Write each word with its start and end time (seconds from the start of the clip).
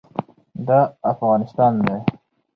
دا 0.67 0.79
افغانستان 1.11 1.73
دی. 1.85 1.97